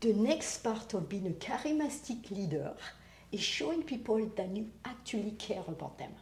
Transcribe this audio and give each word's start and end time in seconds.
The 0.00 0.14
next 0.14 0.64
part 0.64 0.94
of 0.94 1.10
being 1.10 1.26
a 1.26 1.30
charismatic 1.32 2.30
leader 2.30 2.72
is 3.30 3.40
showing 3.40 3.82
people 3.82 4.30
that 4.34 4.56
you 4.56 4.70
actually 4.82 5.32
care 5.32 5.62
about 5.68 5.98
them. 5.98 6.14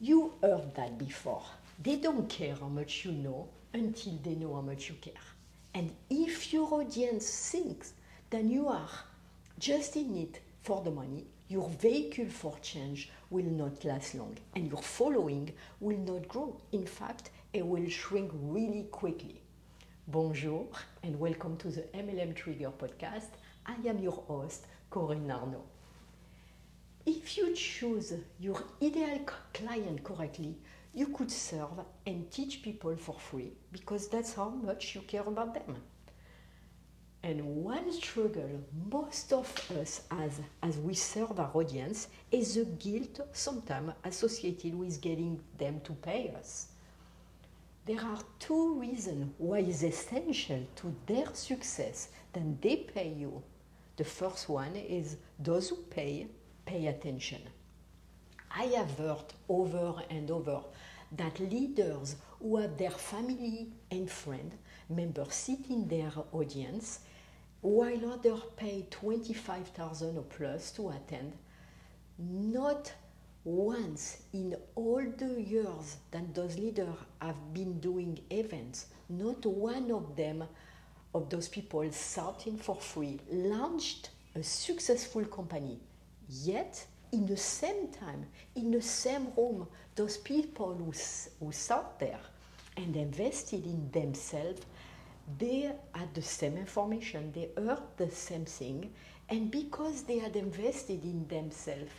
You 0.00 0.32
heard 0.42 0.74
that 0.74 0.98
before. 0.98 1.44
They 1.80 1.94
don't 1.94 2.28
care 2.28 2.56
how 2.56 2.66
much 2.66 3.04
you 3.04 3.12
know 3.12 3.48
until 3.72 4.18
they 4.20 4.34
know 4.34 4.56
how 4.56 4.62
much 4.62 4.88
you 4.88 4.96
care. 5.00 5.14
And 5.74 5.94
if 6.10 6.52
your 6.52 6.74
audience 6.74 7.50
thinks 7.52 7.92
that 8.30 8.42
you 8.42 8.66
are 8.66 8.90
just 9.60 9.94
in 9.94 10.16
it 10.16 10.40
for 10.62 10.82
the 10.82 10.90
money, 10.90 11.24
your 11.46 11.68
vehicle 11.68 12.28
for 12.28 12.58
change 12.62 13.10
will 13.30 13.44
not 13.44 13.84
last 13.84 14.16
long 14.16 14.36
and 14.56 14.68
your 14.68 14.82
following 14.82 15.52
will 15.78 15.98
not 15.98 16.26
grow. 16.26 16.60
In 16.72 16.84
fact, 16.84 17.30
it 17.52 17.64
will 17.64 17.88
shrink 17.88 18.32
really 18.34 18.88
quickly. 18.90 19.40
Bonjour 20.08 20.68
and 21.02 21.18
welcome 21.18 21.56
to 21.56 21.66
the 21.66 21.80
MLM 21.92 22.32
Trigger 22.36 22.70
podcast. 22.70 23.30
I 23.66 23.74
am 23.88 23.98
your 23.98 24.12
host, 24.12 24.64
Corinne 24.88 25.28
Arnaud. 25.28 25.64
If 27.04 27.36
you 27.36 27.52
choose 27.56 28.12
your 28.38 28.62
ideal 28.80 29.26
client 29.52 30.04
correctly, 30.04 30.58
you 30.94 31.08
could 31.08 31.32
serve 31.32 31.80
and 32.06 32.30
teach 32.30 32.62
people 32.62 32.94
for 32.94 33.18
free 33.18 33.54
because 33.72 34.06
that's 34.06 34.32
how 34.34 34.50
much 34.50 34.94
you 34.94 35.00
care 35.00 35.24
about 35.26 35.54
them. 35.54 35.74
And 37.24 37.44
one 37.44 37.90
struggle 37.90 38.62
most 38.88 39.32
of 39.32 39.52
us 39.76 40.02
as, 40.12 40.40
as 40.62 40.78
we 40.78 40.94
serve 40.94 41.40
our 41.40 41.50
audience 41.52 42.06
is 42.30 42.54
the 42.54 42.64
guilt 42.64 43.18
sometimes 43.32 43.94
associated 44.04 44.72
with 44.78 45.00
getting 45.00 45.40
them 45.58 45.80
to 45.80 45.94
pay 45.94 46.32
us. 46.38 46.68
There 47.86 48.00
are 48.00 48.18
two 48.40 48.80
reasons 48.80 49.32
why 49.38 49.60
it's 49.60 49.84
essential 49.84 50.66
to 50.74 50.92
their 51.06 51.32
success 51.34 52.08
that 52.32 52.60
they 52.60 52.78
pay 52.78 53.10
you. 53.10 53.44
The 53.96 54.02
first 54.02 54.48
one 54.48 54.74
is 54.74 55.18
those 55.38 55.68
who 55.68 55.76
pay, 55.76 56.26
pay 56.64 56.88
attention. 56.88 57.42
I 58.50 58.64
have 58.78 58.98
heard 58.98 59.32
over 59.48 60.02
and 60.10 60.28
over 60.32 60.62
that 61.12 61.38
leaders 61.38 62.16
who 62.40 62.56
have 62.56 62.76
their 62.76 62.90
family 62.90 63.68
and 63.88 64.10
friend 64.10 64.50
members 64.88 65.34
sit 65.34 65.70
in 65.70 65.86
their 65.86 66.10
audience 66.32 67.00
while 67.60 68.12
others 68.12 68.40
pay 68.56 68.84
25,000 68.90 70.18
or 70.18 70.22
plus 70.22 70.72
to 70.72 70.88
attend, 70.88 71.34
not 72.18 72.92
once 73.46 74.24
in 74.32 74.56
all 74.74 75.04
the 75.18 75.40
years 75.40 75.98
that 76.10 76.34
those 76.34 76.58
leaders 76.58 76.96
have 77.22 77.54
been 77.54 77.78
doing 77.78 78.18
events, 78.30 78.86
not 79.08 79.46
one 79.46 79.88
of 79.92 80.16
them, 80.16 80.42
of 81.14 81.30
those 81.30 81.48
people 81.48 81.88
starting 81.92 82.58
for 82.58 82.74
free, 82.74 83.20
launched 83.30 84.10
a 84.34 84.42
successful 84.42 85.24
company. 85.26 85.78
Yet, 86.28 86.84
in 87.12 87.24
the 87.24 87.36
same 87.36 87.86
time, 87.88 88.26
in 88.56 88.72
the 88.72 88.82
same 88.82 89.28
room, 89.36 89.68
those 89.94 90.16
people 90.16 90.74
who, 90.74 90.92
who 91.38 91.52
sat 91.52 92.00
there 92.00 92.20
and 92.76 92.96
invested 92.96 93.64
in 93.64 93.88
themselves, 93.92 94.60
they 95.38 95.72
had 95.92 96.12
the 96.14 96.22
same 96.22 96.56
information, 96.56 97.32
they 97.32 97.48
heard 97.56 97.82
the 97.96 98.10
same 98.10 98.44
thing, 98.44 98.92
and 99.28 99.52
because 99.52 100.02
they 100.02 100.18
had 100.18 100.34
invested 100.34 101.04
in 101.04 101.28
themselves, 101.28 101.92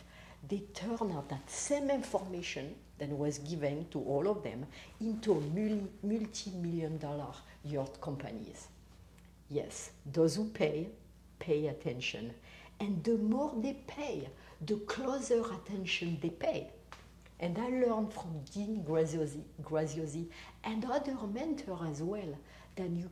they 0.46 0.62
turn 0.74 1.12
out 1.12 1.28
that 1.28 1.50
same 1.50 1.90
information 1.90 2.74
that 2.98 3.08
was 3.10 3.38
given 3.38 3.86
to 3.90 4.00
all 4.00 4.28
of 4.28 4.42
them 4.42 4.66
into 5.00 5.34
multi 6.02 6.50
million 6.50 6.98
dollar 6.98 7.32
yacht 7.64 8.00
companies. 8.00 8.68
Yes, 9.48 9.90
those 10.12 10.36
who 10.36 10.44
pay, 10.46 10.88
pay 11.38 11.68
attention. 11.68 12.32
And 12.80 13.02
the 13.02 13.16
more 13.16 13.52
they 13.56 13.74
pay, 13.86 14.28
the 14.64 14.76
closer 14.80 15.40
attention 15.40 16.18
they 16.20 16.30
pay. 16.30 16.68
And 17.40 17.56
I 17.58 17.68
learned 17.68 18.12
from 18.12 18.42
Dean 18.52 18.84
Graziosi, 18.86 19.42
Graziosi 19.62 20.26
and 20.64 20.84
other 20.84 21.16
mentors 21.32 21.80
as 21.90 22.02
well 22.02 22.36
that 22.76 22.90
you, 22.90 23.08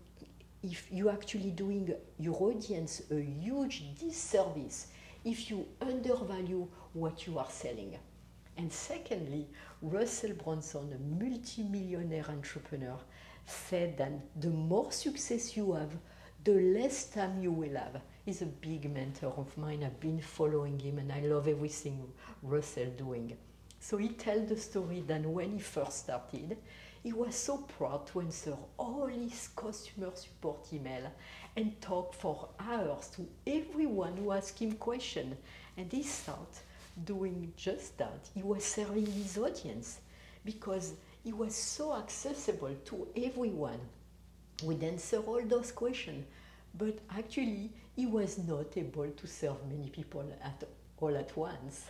if 0.62 0.88
you're 0.91 1.12
actually 1.12 1.50
doing 1.50 1.94
your 2.19 2.34
audience 2.42 3.03
a 3.10 3.20
huge 3.20 3.84
disservice 3.98 4.88
if 5.26 5.50
you 5.50 5.66
undervalue 5.81 6.69
what 6.92 7.26
you 7.26 7.37
are 7.38 7.50
selling. 7.50 7.98
And 8.56 8.72
secondly, 8.72 9.48
Russell 9.82 10.32
Brunson, 10.32 10.92
a 10.92 11.25
multimillionaire 11.25 12.25
entrepreneur, 12.31 12.97
said 13.44 13.98
that 13.98 14.12
the 14.41 14.50
more 14.50 14.92
success 14.92 15.56
you 15.56 15.72
have, 15.72 15.91
the 16.44 16.53
less 16.53 17.06
time 17.06 17.42
you 17.42 17.50
will 17.50 17.75
have. 17.76 18.00
He's 18.25 18.42
a 18.42 18.47
big 18.47 18.92
mentor 18.94 19.34
of 19.36 19.59
mine. 19.59 19.82
I've 19.84 19.98
been 19.98 20.20
following 20.20 20.78
him 20.78 20.98
and 20.98 21.12
I 21.12 21.20
love 21.20 21.48
everything 21.48 22.06
Russell 22.42 22.91
doing. 22.97 23.36
So 23.81 23.97
he 23.97 24.10
tells 24.10 24.48
the 24.48 24.56
story 24.56 25.03
that 25.09 25.26
when 25.26 25.54
he 25.54 25.59
first 25.59 26.04
started, 26.04 26.56
he 27.06 27.12
was 27.12 27.36
so 27.36 27.58
proud 27.58 28.04
to 28.04 28.20
answer 28.20 28.56
all 28.76 29.06
his 29.06 29.50
customer 29.54 30.10
support 30.12 30.66
email 30.72 31.12
and 31.54 31.80
talk 31.80 32.12
for 32.12 32.48
hours 32.58 33.06
to 33.14 33.24
everyone 33.46 34.16
who 34.16 34.32
asked 34.32 34.58
him 34.58 34.72
questions. 34.72 35.36
And 35.76 35.92
he 35.92 36.02
started 36.02 36.58
doing 37.04 37.52
just 37.56 37.96
that. 37.98 38.28
He 38.34 38.42
was 38.42 38.64
serving 38.64 39.06
his 39.06 39.38
audience 39.38 40.00
because 40.44 40.94
he 41.22 41.32
was 41.32 41.54
so 41.54 41.94
accessible 41.94 42.74
to 42.86 43.06
everyone. 43.16 43.78
We'd 44.64 44.82
answer 44.82 45.18
all 45.18 45.42
those 45.46 45.70
questions, 45.70 46.26
but 46.74 46.98
actually 47.16 47.70
he 47.94 48.06
was 48.06 48.36
not 48.36 48.76
able 48.76 49.10
to 49.10 49.26
serve 49.28 49.64
many 49.68 49.90
people 49.90 50.28
at 50.42 50.64
all 50.98 51.16
at 51.16 51.36
once. 51.36 51.84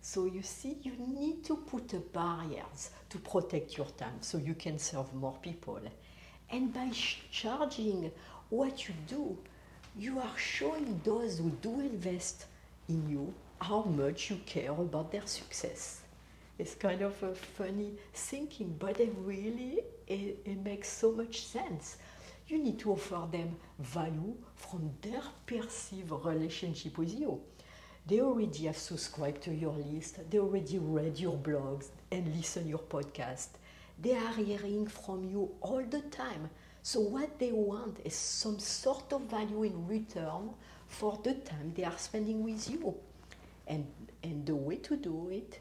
So 0.00 0.26
you 0.26 0.42
see, 0.42 0.78
you 0.82 0.92
need 0.98 1.44
to 1.44 1.56
put 1.56 2.12
barriers 2.12 2.90
to 3.10 3.18
protect 3.18 3.76
your 3.76 3.88
time 3.88 4.18
so 4.20 4.38
you 4.38 4.54
can 4.54 4.78
serve 4.78 5.12
more 5.14 5.36
people. 5.42 5.80
And 6.50 6.72
by 6.72 6.90
charging 7.30 8.12
what 8.48 8.88
you 8.88 8.94
do, 9.08 9.36
you 9.98 10.20
are 10.20 10.38
showing 10.38 11.00
those 11.04 11.38
who 11.38 11.50
do 11.62 11.80
invest 11.80 12.46
in 12.88 13.08
you 13.08 13.34
how 13.60 13.82
much 13.82 14.30
you 14.30 14.38
care 14.46 14.70
about 14.70 15.10
their 15.10 15.26
success. 15.26 16.02
It's 16.58 16.74
kind 16.74 17.02
of 17.02 17.20
a 17.22 17.34
funny 17.34 17.92
thinking, 18.14 18.76
but 18.78 19.00
it 19.00 19.12
really 19.18 19.80
it, 20.06 20.40
it 20.44 20.64
makes 20.64 20.88
so 20.88 21.12
much 21.12 21.42
sense. 21.42 21.96
You 22.48 22.58
need 22.58 22.78
to 22.80 22.92
offer 22.92 23.26
them 23.30 23.56
value 23.78 24.36
from 24.54 24.90
their 25.02 25.22
perceived 25.46 26.12
relationship 26.12 26.96
with 26.96 27.18
you. 27.18 27.40
They 28.06 28.20
already 28.20 28.66
have 28.66 28.76
subscribed 28.76 29.42
to 29.42 29.54
your 29.54 29.72
list, 29.72 30.30
they 30.30 30.38
already 30.38 30.78
read 30.78 31.18
your 31.18 31.36
blogs 31.36 31.88
and 32.12 32.36
listen 32.36 32.68
your 32.68 32.78
podcast. 32.78 33.48
They 34.00 34.14
are 34.14 34.32
hearing 34.34 34.86
from 34.86 35.24
you 35.24 35.50
all 35.60 35.82
the 35.82 36.02
time. 36.02 36.50
So 36.82 37.00
what 37.00 37.38
they 37.40 37.50
want 37.50 37.98
is 38.04 38.14
some 38.14 38.60
sort 38.60 39.12
of 39.12 39.22
value 39.22 39.64
in 39.64 39.88
return 39.88 40.50
for 40.86 41.18
the 41.24 41.34
time 41.34 41.72
they 41.74 41.82
are 41.82 41.98
spending 41.98 42.44
with 42.44 42.70
you. 42.70 42.94
And, 43.66 43.86
and 44.22 44.46
the 44.46 44.54
way 44.54 44.76
to 44.76 44.96
do 44.96 45.28
it 45.30 45.58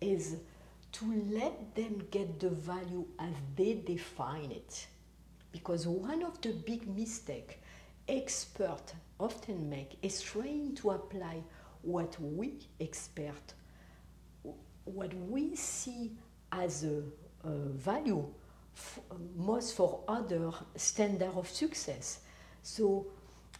is 0.00 0.38
to 0.92 1.24
let 1.30 1.76
them 1.76 2.02
get 2.10 2.40
the 2.40 2.50
value 2.50 3.04
as 3.20 3.34
they 3.54 3.74
define 3.74 4.50
it. 4.50 4.88
Because 5.52 5.86
one 5.86 6.24
of 6.24 6.40
the 6.40 6.50
big 6.50 6.88
mistakes 6.88 7.54
experts 8.08 8.94
often 9.20 9.70
make 9.70 9.96
is 10.02 10.20
trying 10.20 10.74
to 10.74 10.90
apply 10.90 11.42
what 11.84 12.16
we 12.20 12.54
expert, 12.80 13.54
what 14.84 15.12
we 15.14 15.54
see 15.54 16.12
as 16.50 16.84
a, 16.84 17.02
a 17.46 17.52
value, 17.70 18.26
most 19.36 19.76
for 19.76 20.02
other 20.08 20.50
standard 20.76 21.30
of 21.36 21.48
success. 21.48 22.20
So 22.62 23.06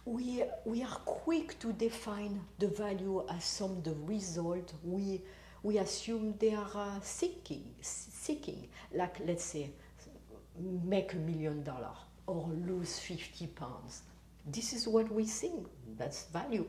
we, 0.04 0.42
we 0.64 0.82
are 0.82 0.98
quick 1.04 1.58
to 1.60 1.72
define 1.72 2.40
the 2.58 2.68
value 2.68 3.24
as 3.30 3.44
some 3.44 3.82
the 3.82 3.94
result 4.04 4.72
we, 4.82 5.22
we 5.62 5.78
assume 5.78 6.34
they 6.38 6.54
are 6.54 6.70
uh, 6.74 7.00
seeking, 7.00 7.64
seeking, 7.80 8.68
like 8.92 9.16
let's 9.24 9.44
say, 9.44 9.70
make 10.84 11.12
a 11.14 11.16
million 11.16 11.62
dollars 11.62 11.96
or 12.26 12.48
lose 12.66 12.98
50 12.98 13.46
pounds. 13.48 14.02
This 14.46 14.72
is 14.72 14.86
what 14.86 15.10
we 15.10 15.24
think, 15.24 15.66
that's 15.96 16.24
value. 16.24 16.66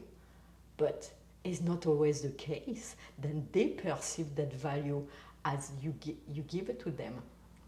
But 0.78 1.10
is 1.45 1.62
not 1.62 1.86
always 1.86 2.21
the 2.21 2.31
case, 2.31 2.95
then 3.19 3.47
they 3.51 3.68
perceive 3.69 4.36
that 4.36 4.53
value 4.53 5.06
as 5.45 5.71
you, 5.81 5.94
gi- 6.01 6.18
you 6.31 6.44
give 6.44 6.69
it 6.69 6.80
to 6.81 6.92
them. 6.92 7.21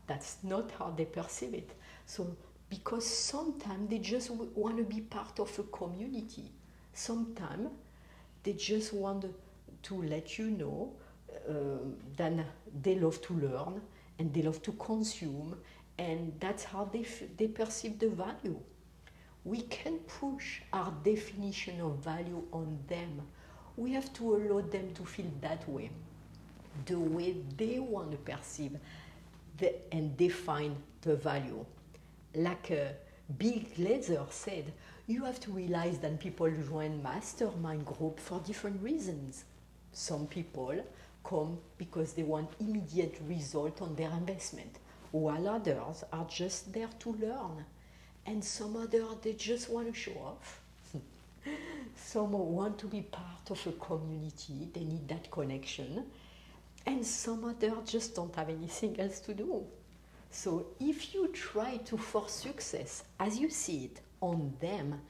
That's 0.07 0.38
not 0.44 0.71
how 0.79 0.91
they 0.91 1.06
perceive 1.06 1.53
it. 1.53 1.71
So, 2.06 2.35
because 2.69 3.06
sometimes 3.06 3.89
they 3.89 4.00
just 4.00 4.29
w- 4.29 4.51
want 4.56 4.77
to 4.77 4.83
be 4.83 5.01
part 5.01 5.39
of 5.39 5.57
a 5.59 5.63
community, 5.63 6.51
sometimes 6.94 7.69
they 8.44 8.53
just 8.53 8.94
want 8.94 9.25
to 9.83 10.03
let 10.03 10.38
you 10.38 10.50
know 10.51 10.94
uh, 11.50 11.53
that 12.18 12.33
they 12.83 12.95
love 12.95 13.21
to 13.24 13.33
learn 13.33 13.81
and 14.19 14.33
they 14.33 14.41
love 14.41 14.62
to 14.63 14.71
consume, 14.74 15.56
and 15.97 16.33
that's 16.39 16.63
how 16.63 16.85
they, 16.85 17.01
f- 17.01 17.24
they 17.38 17.47
perceive 17.47 18.00
the 18.00 18.09
value. 18.09 18.59
we 19.45 19.62
can 19.63 20.00
push 20.00 20.62
our 20.74 20.94
definition 21.03 21.79
of 21.81 21.97
value 22.03 22.44
on 22.51 22.79
them. 22.88 23.21
We 23.77 23.94
have 23.94 24.12
to 24.13 24.35
allow 24.35 24.62
them 24.62 24.91
to 24.95 25.06
feel 25.06 25.31
that 25.41 25.68
way, 25.69 25.91
the 26.85 27.00
way 27.00 27.35
they 27.56 27.79
want 27.79 28.12
to 28.12 28.18
perceive 28.18 28.77
the, 29.57 29.75
and 29.91 30.18
define 30.18 30.75
the 31.01 31.15
value. 31.15 31.63
Like 32.35 32.71
uh, 32.71 32.94
Bill 33.38 33.62
Glazer 33.77 34.25
said, 34.31 34.74
you 35.06 35.24
have 35.24 35.39
to 35.41 35.51
realize 35.51 36.00
that 36.00 36.19
people 36.19 36.51
join 36.69 37.01
mastermind 37.01 37.85
group 37.85 38.19
for 38.19 38.39
different 38.39 38.81
reasons. 38.83 39.45
Some 39.94 40.27
people 40.27 40.83
come 41.24 41.59
because 41.77 42.13
they 42.13 42.24
want 42.24 42.50
immediate 42.59 43.19
result 43.27 43.81
on 43.81 43.95
their 43.95 44.09
investment, 44.12 44.79
while 45.12 45.47
others 45.47 46.03
are 46.12 46.25
just 46.27 46.74
there 46.74 46.89
to 47.00 47.12
learn. 47.12 47.63
And 48.25 48.44
some 48.44 48.75
others, 48.75 49.18
they 49.21 49.33
just 49.33 49.69
want 49.69 49.88
to 49.88 50.00
show 50.00 50.13
off. 50.13 50.62
Some 51.96 52.32
want 52.32 52.78
to 52.80 52.88
be 52.88 53.02
part 53.02 53.50
of 53.50 53.68
a 53.68 53.72
community, 53.74 54.70
they 54.74 54.84
need 54.84 55.08
that 55.08 55.30
connection. 55.32 56.06
And 56.86 57.06
some 57.06 57.44
others 57.44 57.74
just 57.86 58.16
don't 58.16 58.34
have 58.36 58.50
anything 58.50 59.00
else 59.00 59.20
to 59.22 59.34
do. 59.34 59.66
So 60.30 60.68
if 60.80 61.14
you 61.14 61.28
try 61.30 61.78
to 61.78 61.98
force 61.98 62.32
success 62.34 63.04
as 63.20 63.38
you 63.38 63.50
see 63.50 63.86
it 63.86 64.02
on 64.22 64.54
them, 64.60 65.02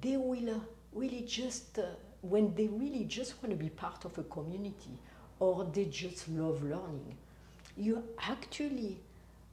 they 0.00 0.16
will 0.16 0.50
uh, 0.50 0.60
really 0.92 1.22
just, 1.22 1.78
uh, 1.78 1.86
when 2.20 2.54
they 2.54 2.66
really 2.66 3.04
just 3.04 3.42
want 3.42 3.56
to 3.56 3.56
be 3.56 3.70
part 3.70 4.04
of 4.04 4.18
a 4.18 4.24
community 4.24 4.98
or 5.40 5.64
they 5.72 5.86
just 5.86 6.28
love 6.28 6.62
learning, 6.62 7.16
you 7.76 8.02
actually 8.18 8.98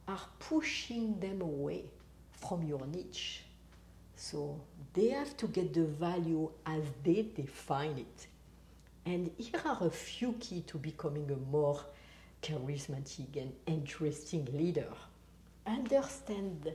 are 0.08 0.20
pushing 0.38 1.18
them 1.20 1.40
away 1.40 1.84
from 2.32 2.62
your 2.62 2.84
niche. 2.86 3.45
So 4.16 4.60
they 4.94 5.10
have 5.10 5.36
to 5.36 5.46
get 5.46 5.74
the 5.74 5.84
value 5.84 6.50
as 6.64 6.82
they 7.04 7.28
define 7.36 7.98
it. 7.98 8.26
And 9.04 9.30
here 9.36 9.60
are 9.64 9.86
a 9.86 9.90
few 9.90 10.32
keys 10.40 10.64
to 10.68 10.78
becoming 10.78 11.30
a 11.30 11.36
more 11.50 11.80
charismatic 12.42 13.36
and 13.36 13.52
interesting 13.66 14.48
leader. 14.52 14.92
Understand 15.66 16.72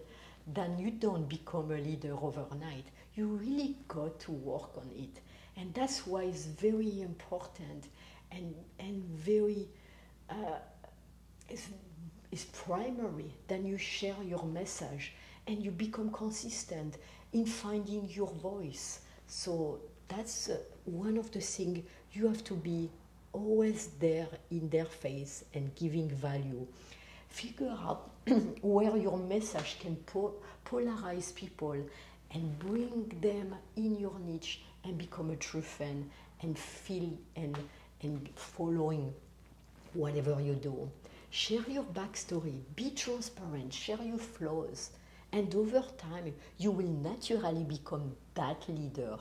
that 0.53 0.79
you 0.79 0.91
don't 0.91 1.27
become 1.27 1.71
a 1.71 1.77
leader 1.77 2.15
overnight. 2.21 2.85
You 3.15 3.27
really 3.27 3.75
got 3.87 4.19
to 4.21 4.31
work 4.31 4.77
on 4.77 4.89
it. 4.95 5.21
And 5.57 5.73
that's 5.73 6.07
why 6.07 6.23
it's 6.23 6.45
very 6.45 7.01
important 7.01 7.87
and, 8.31 8.55
and 8.79 9.03
very 9.03 9.67
uh, 10.29 10.59
it's, 11.49 11.67
it's 12.31 12.45
primary 12.45 13.33
that 13.47 13.61
you 13.61 13.77
share 13.77 14.15
your 14.23 14.43
message 14.43 15.13
and 15.47 15.63
you 15.63 15.71
become 15.71 16.09
consistent 16.11 16.97
in 17.33 17.45
finding 17.45 18.07
your 18.09 18.31
voice. 18.31 19.01
So 19.27 19.79
that's 20.07 20.49
uh, 20.49 20.57
one 20.85 21.17
of 21.17 21.31
the 21.31 21.39
things 21.39 21.83
you 22.13 22.27
have 22.27 22.43
to 22.45 22.53
be 22.53 22.89
always 23.33 23.87
there 23.99 24.27
in 24.49 24.69
their 24.69 24.85
face 24.85 25.45
and 25.53 25.73
giving 25.75 26.09
value. 26.09 26.67
Figure 27.29 27.69
out 27.69 28.11
where 28.61 28.97
your 28.97 29.17
message 29.17 29.77
can 29.79 29.95
po- 29.95 30.33
polarize 30.65 31.33
people 31.33 31.77
and 32.33 32.59
bring 32.59 33.11
them 33.21 33.55
in 33.75 33.99
your 33.99 34.17
niche 34.19 34.61
and 34.83 34.97
become 34.97 35.31
a 35.31 35.35
true 35.35 35.61
fan 35.61 36.09
and 36.41 36.57
feel 36.57 37.09
and, 37.35 37.57
and 38.01 38.29
following 38.35 39.13
whatever 39.93 40.41
you 40.41 40.55
do. 40.55 40.89
Share 41.29 41.63
your 41.69 41.83
backstory, 41.83 42.59
be 42.75 42.91
transparent, 42.91 43.73
share 43.73 44.01
your 44.01 44.17
flaws, 44.17 44.91
and 45.31 45.53
over 45.55 45.83
time 45.97 46.33
you 46.57 46.71
will 46.71 46.87
naturally 46.87 47.63
become 47.63 48.15
that 48.33 48.67
leader 48.69 49.17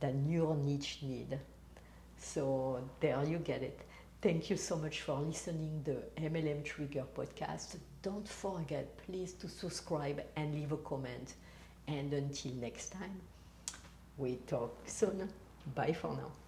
that 0.00 0.14
your 0.26 0.56
niche 0.56 0.98
need. 1.02 1.38
So 2.18 2.80
there 3.00 3.22
you 3.24 3.38
get 3.38 3.62
it. 3.62 3.80
Thank 4.20 4.50
you 4.50 4.56
so 4.56 4.76
much 4.76 5.00
for 5.00 5.18
listening 5.18 5.82
the 5.84 5.96
MLM 6.20 6.64
Trigger 6.64 7.04
podcast. 7.16 7.76
Don't 8.02 8.28
forget, 8.28 8.96
please, 9.06 9.32
to 9.34 9.48
subscribe 9.48 10.22
and 10.36 10.54
leave 10.54 10.72
a 10.72 10.76
comment. 10.76 11.34
And 11.88 12.12
until 12.12 12.52
next 12.52 12.90
time, 12.90 13.20
we 14.16 14.36
talk 14.46 14.76
soon. 14.86 15.28
Bye 15.74 15.92
for 15.92 16.14
now. 16.14 16.41